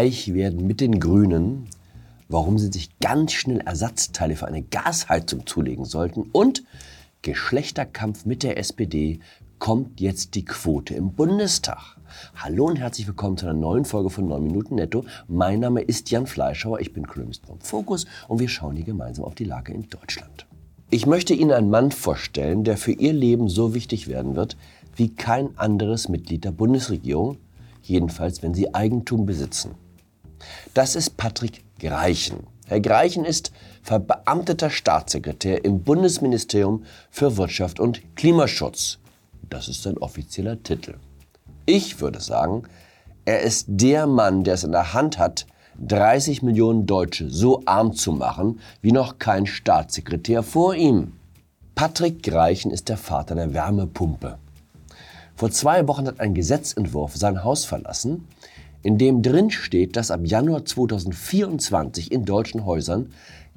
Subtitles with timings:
[0.00, 1.68] reich werden mit den Grünen,
[2.26, 6.64] warum sie sich ganz schnell Ersatzteile für eine Gasheizung zulegen sollten und
[7.20, 9.20] Geschlechterkampf mit der SPD
[9.58, 11.98] kommt jetzt die Quote im Bundestag.
[12.34, 15.04] Hallo und herzlich willkommen zu einer neuen Folge von 9 Minuten Netto.
[15.28, 19.26] Mein Name ist Jan Fleischhauer, ich bin Kolumnist vom Fokus und wir schauen hier gemeinsam
[19.26, 20.46] auf die Lage in Deutschland.
[20.88, 24.56] Ich möchte Ihnen einen Mann vorstellen, der für Ihr Leben so wichtig werden wird
[24.96, 27.36] wie kein anderes Mitglied der Bundesregierung,
[27.82, 29.74] jedenfalls wenn Sie Eigentum besitzen.
[30.74, 32.46] Das ist Patrick Greichen.
[32.66, 38.98] Herr Greichen ist verbeamteter Staatssekretär im Bundesministerium für Wirtschaft und Klimaschutz.
[39.48, 40.94] Das ist sein offizieller Titel.
[41.66, 42.62] Ich würde sagen,
[43.24, 45.46] er ist der Mann, der es in der Hand hat,
[45.80, 51.14] 30 Millionen Deutsche so arm zu machen wie noch kein Staatssekretär vor ihm.
[51.74, 54.38] Patrick Greichen ist der Vater der Wärmepumpe.
[55.34, 58.28] Vor zwei Wochen hat ein Gesetzentwurf sein Haus verlassen,
[58.82, 63.12] in dem drin steht, dass ab Januar 2024 in deutschen Häusern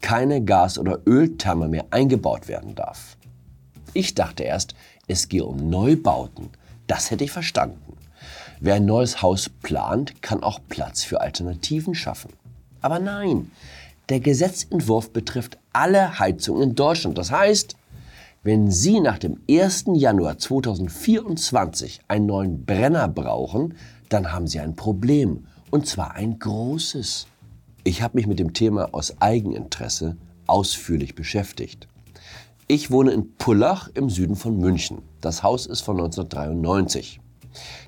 [0.00, 3.16] keine Gas- oder Öltherme mehr eingebaut werden darf.
[3.94, 4.74] Ich dachte erst,
[5.08, 6.50] es gehe um Neubauten.
[6.86, 7.96] Das hätte ich verstanden.
[8.60, 12.32] Wer ein neues Haus plant, kann auch Platz für Alternativen schaffen.
[12.80, 13.50] Aber nein,
[14.08, 17.18] der Gesetzentwurf betrifft alle Heizungen in Deutschland.
[17.18, 17.76] Das heißt,
[18.42, 19.86] wenn Sie nach dem 1.
[19.94, 23.74] Januar 2024 einen neuen Brenner brauchen,
[24.08, 25.46] dann haben Sie ein Problem.
[25.70, 27.26] Und zwar ein großes.
[27.84, 31.88] Ich habe mich mit dem Thema aus Eigeninteresse ausführlich beschäftigt.
[32.68, 35.02] Ich wohne in Pullach im Süden von München.
[35.20, 37.20] Das Haus ist von 1993.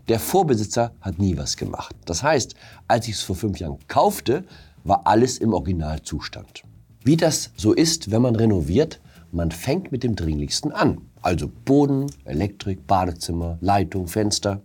[0.09, 1.95] Der Vorbesitzer hat nie was gemacht.
[2.05, 2.55] Das heißt,
[2.87, 4.45] als ich es vor fünf Jahren kaufte,
[4.85, 6.63] war alles im Originalzustand.
[7.05, 11.03] Wie das so ist, wenn man renoviert, man fängt mit dem Dringlichsten an.
[11.23, 14.63] Also Boden, Elektrik, Badezimmer, Leitung, Fenster.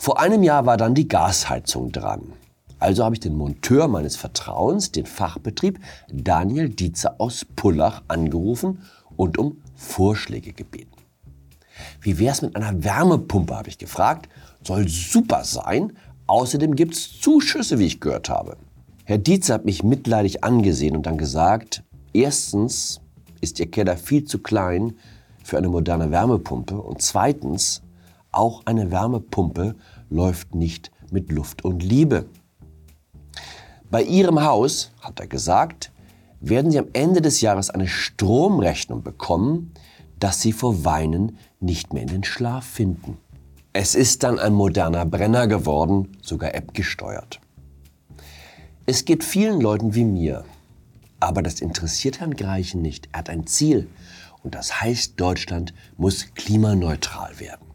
[0.00, 2.32] Vor einem Jahr war dann die Gasheizung dran.
[2.78, 8.78] Also habe ich den Monteur meines Vertrauens, den Fachbetrieb Daniel Dietzer aus Pullach, angerufen
[9.16, 10.92] und um Vorschläge gebeten.
[12.00, 14.28] Wie wäre es mit einer Wärmepumpe, habe ich gefragt.
[14.62, 15.94] Soll super sein.
[16.28, 18.56] Außerdem gibt es Zuschüsse, wie ich gehört habe.
[19.04, 21.82] Herr Dietzer hat mich mitleidig angesehen und dann gesagt,
[22.12, 23.00] erstens
[23.40, 24.94] ist Ihr Keller viel zu klein
[25.42, 27.82] für eine moderne Wärmepumpe und zweitens,
[28.38, 29.74] auch eine Wärmepumpe
[30.08, 32.26] läuft nicht mit Luft und Liebe.
[33.90, 35.92] Bei Ihrem Haus, hat er gesagt,
[36.40, 39.72] werden Sie am Ende des Jahres eine Stromrechnung bekommen,
[40.18, 43.18] dass Sie vor Weinen nicht mehr in den Schlaf finden.
[43.72, 47.40] Es ist dann ein moderner Brenner geworden, sogar App gesteuert.
[48.86, 50.44] Es geht vielen Leuten wie mir.
[51.20, 53.08] Aber das interessiert Herrn Greichen nicht.
[53.12, 53.88] Er hat ein Ziel.
[54.42, 57.66] Und das heißt, Deutschland muss klimaneutral werden.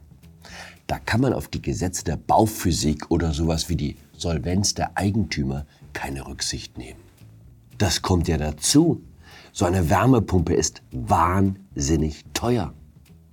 [0.86, 5.66] Da kann man auf die Gesetze der Bauphysik oder sowas wie die Solvenz der Eigentümer
[5.92, 7.00] keine Rücksicht nehmen.
[7.78, 9.02] Das kommt ja dazu.
[9.52, 12.74] So eine Wärmepumpe ist wahnsinnig teuer.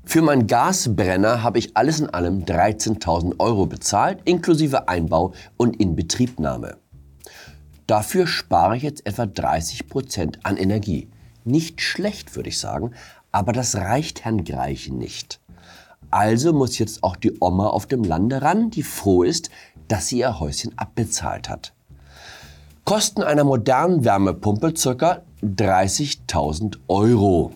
[0.04, 6.78] Für meinen Gasbrenner habe ich alles in allem 13.000 Euro bezahlt, inklusive Einbau und Inbetriebnahme.
[7.86, 11.09] Dafür spare ich jetzt etwa 30 Prozent an Energie.
[11.44, 12.92] Nicht schlecht, würde ich sagen,
[13.34, 15.41] aber das reicht Herrn Greichen nicht.
[16.12, 19.50] Also muss jetzt auch die Oma auf dem Lande ran, die froh ist,
[19.88, 21.74] dass sie ihr Häuschen abbezahlt hat.
[22.84, 25.22] Kosten einer modernen Wärmepumpe ca.
[25.44, 27.54] 30.000 Euro.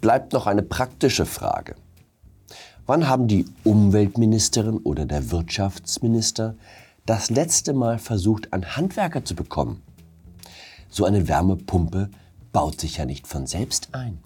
[0.00, 1.74] Bleibt noch eine praktische Frage.
[2.86, 6.54] Wann haben die Umweltministerin oder der Wirtschaftsminister
[7.06, 9.82] das letzte Mal versucht, einen Handwerker zu bekommen?
[10.88, 12.10] So eine Wärmepumpe
[12.52, 14.18] baut sich ja nicht von selbst ein.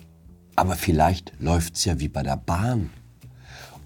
[0.57, 2.91] Aber vielleicht läuft's ja wie bei der Bahn.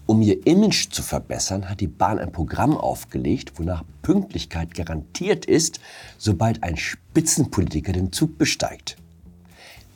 [0.08, 5.80] Um ihr Image zu verbessern, hat die Bahn ein Programm aufgelegt, wonach Pünktlichkeit garantiert ist,
[6.16, 8.96] sobald ein Spitzenpolitiker den Zug besteigt.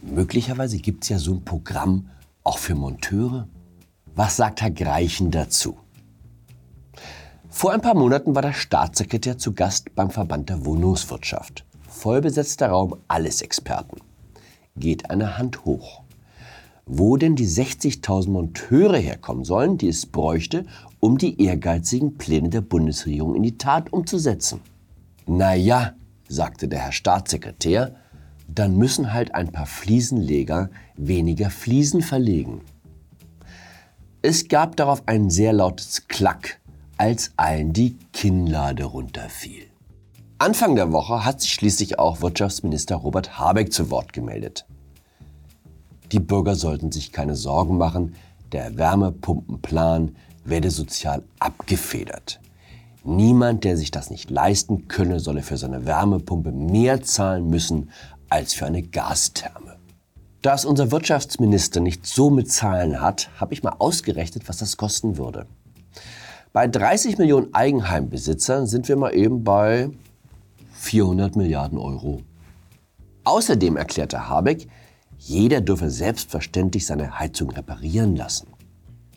[0.02, 2.10] Möglicherweise gibt es ja so ein Programm
[2.44, 3.48] auch für Monteure.
[4.14, 5.78] Was sagt Herr Greichen dazu?
[7.48, 11.64] Vor ein paar Monaten war der Staatssekretär zu Gast beim Verband der Wohnungswirtschaft.
[11.88, 13.96] Vollbesetzter Raum, alles Experten.
[14.76, 16.02] Geht eine Hand hoch
[16.86, 20.64] wo denn die 60.000 Monteure herkommen sollen, die es bräuchte,
[21.00, 24.60] um die ehrgeizigen Pläne der Bundesregierung in die Tat umzusetzen.
[25.26, 25.94] Na ja,
[26.28, 27.94] sagte der Herr Staatssekretär,
[28.48, 32.60] dann müssen halt ein paar Fliesenleger weniger Fliesen verlegen.
[34.20, 36.60] Es gab darauf ein sehr lautes Klack,
[36.96, 39.64] als allen die Kinnlade runterfiel.
[40.38, 44.66] Anfang der Woche hat sich schließlich auch Wirtschaftsminister Robert Habeck zu Wort gemeldet.
[46.12, 48.14] Die Bürger sollten sich keine Sorgen machen,
[48.52, 50.14] der Wärmepumpenplan
[50.44, 52.38] werde sozial abgefedert.
[53.02, 57.90] Niemand, der sich das nicht leisten könne, solle für seine Wärmepumpe mehr zahlen müssen
[58.28, 59.76] als für eine Gastherme.
[60.42, 64.76] Da es unser Wirtschaftsminister nicht so mit Zahlen hat, habe ich mal ausgerechnet, was das
[64.76, 65.46] kosten würde.
[66.52, 69.88] Bei 30 Millionen Eigenheimbesitzern sind wir mal eben bei
[70.74, 72.20] 400 Milliarden Euro.
[73.24, 74.68] Außerdem erklärte Habeck,
[75.24, 78.48] jeder dürfe selbstverständlich seine Heizung reparieren lassen.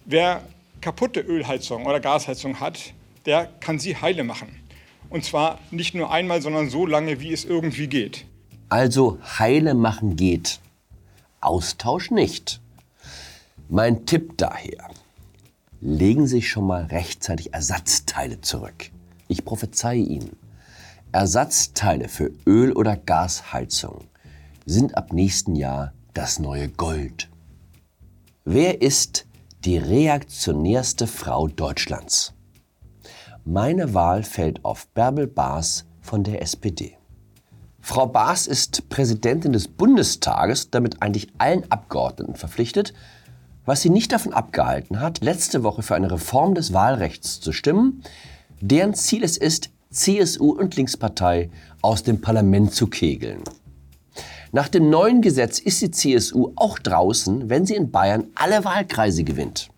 [0.06, 0.42] Wer
[0.80, 2.94] kaputte Ölheizung oder Gasheizung hat,
[3.26, 4.50] der kann sie heile machen.
[5.10, 8.26] Und zwar nicht nur einmal, sondern so lange, wie es irgendwie geht.
[8.70, 10.60] Also heile machen geht.
[11.42, 12.62] Austausch nicht.
[13.68, 14.90] Mein Tipp daher.
[15.82, 18.92] Legen Sie sich schon mal rechtzeitig Ersatzteile zurück.
[19.28, 20.36] Ich prophezeie Ihnen.
[21.12, 24.04] Ersatzteile für Öl- oder Gasheizung
[24.66, 27.30] sind ab nächsten Jahr das neue Gold.
[28.46, 29.26] Wer ist
[29.66, 32.34] die reaktionärste Frau Deutschlands?
[33.44, 36.98] Meine Wahl fällt auf Bärbel Baas von der SPD.
[37.82, 42.94] Frau Baas ist Präsidentin des Bundestages, damit eigentlich allen Abgeordneten verpflichtet,
[43.66, 48.04] was sie nicht davon abgehalten hat, letzte Woche für eine Reform des Wahlrechts zu stimmen,
[48.62, 51.50] deren Ziel es ist, CSU und Linkspartei
[51.82, 53.44] aus dem Parlament zu kegeln.
[54.56, 59.26] Nach dem neuen Gesetz ist die CSU auch draußen, wenn sie in Bayern alle Wahlkreise
[59.26, 59.70] gewinnt.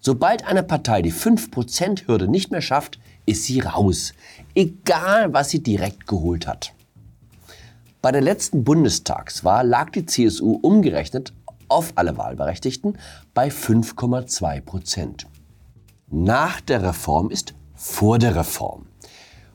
[0.00, 4.12] Sobald eine Partei die 5%-Hürde nicht mehr schafft, ist sie raus,
[4.54, 6.72] egal was sie direkt geholt hat.
[8.00, 11.32] Bei der letzten Bundestagswahl lag die CSU umgerechnet
[11.66, 12.98] auf alle Wahlberechtigten
[13.34, 15.26] bei 5,2 Prozent.
[16.12, 18.86] Nach der Reform ist vor der Reform.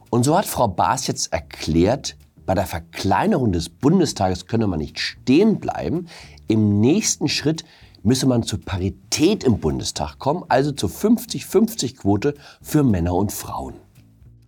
[0.09, 2.18] Und so hat Frau Baas jetzt erklärt,
[2.51, 6.07] bei der Verkleinerung des Bundestages könne man nicht stehen bleiben.
[6.50, 7.63] Im nächsten Schritt
[8.03, 13.75] müsse man zur Parität im Bundestag kommen, also zur 50-50-Quote für Männer und Frauen.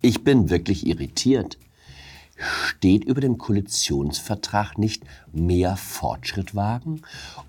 [0.02, 1.58] Ich bin wirklich irritiert.
[2.44, 7.01] Steht über dem Koalitionsvertrag nicht mehr Fortschritt wagen?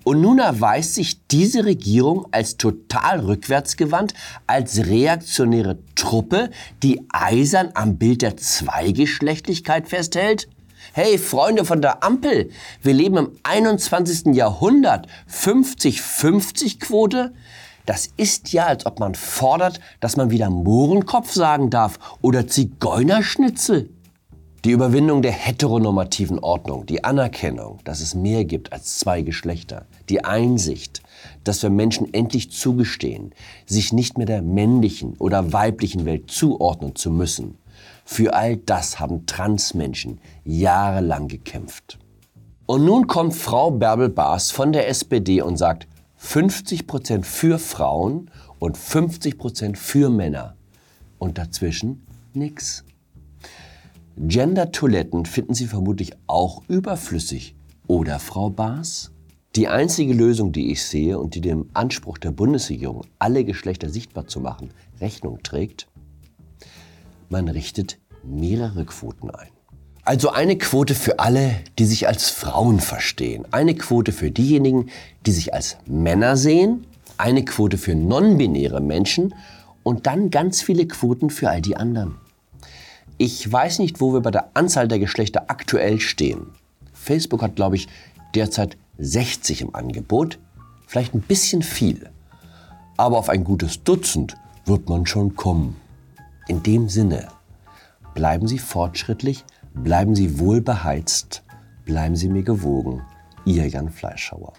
[0.05, 4.15] Und nun erweist sich diese Regierung als total rückwärtsgewandt,
[4.47, 6.51] als reaktionäre Truppe,
[6.83, 10.49] die eisern am Bild der Zweigeschlechtlichkeit festhält?
[10.93, 12.51] Hey, Freunde von der Ampel,
[12.83, 14.35] wir leben im 21.
[14.35, 15.09] Jahrhundert.
[15.31, 17.33] 50-50-Quote?
[17.87, 23.91] Das ist ja, als ob man fordert, dass man wieder Mohrenkopf sagen darf oder Zigeunerschnitzel.
[24.65, 30.25] Die Überwindung der heteronormativen Ordnung, die Anerkennung, dass es mehr gibt als zwei Geschlechter, die
[30.25, 31.03] Einsicht,
[31.45, 33.35] dass wir Menschen endlich zugestehen,
[33.67, 37.59] sich nicht mehr der männlichen oder weiblichen Welt zuordnen zu müssen,
[38.07, 41.99] für all das haben Transmenschen jahrelang gekämpft.
[42.65, 48.31] Und nun kommt Frau Bärbel Baas von der SPD und sagt 50 Prozent für Frauen
[48.59, 50.57] und 50 Prozent für Männer.
[51.19, 52.83] Und dazwischen nix.
[54.17, 57.57] Gender-Toiletten finden Sie vermutlich auch überflüssig.
[57.87, 59.11] Oder, Frau Baas?
[59.57, 64.27] Die einzige Lösung, die ich sehe und die dem Anspruch der Bundesregierung, alle Geschlechter sichtbar
[64.27, 64.71] zu machen,
[65.01, 65.89] Rechnung trägt,
[67.29, 69.49] man richtet mehrere Quoten ein.
[70.05, 74.91] Also eine Quote für alle, die sich als Frauen verstehen, eine Quote für diejenigen,
[75.25, 79.35] die sich als Männer sehen, eine Quote für non-binäre Menschen
[79.83, 82.17] und dann ganz viele Quoten für all die anderen.
[83.17, 86.49] Ich weiß nicht, wo wir bei der Anzahl der Geschlechter aktuell stehen.
[86.93, 87.89] Facebook hat, glaube ich,
[88.35, 90.39] derzeit 60 im Angebot,
[90.87, 92.11] vielleicht ein bisschen viel.
[92.97, 95.77] Aber auf ein gutes Dutzend wird man schon kommen.
[96.49, 97.29] In dem Sinne,
[98.15, 99.45] bleiben Sie fortschrittlich,
[99.75, 101.43] bleiben Sie wohlbeheizt,
[101.85, 103.03] bleiben Sie mir gewogen.
[103.45, 104.55] Ihr Jan Fleischhauer.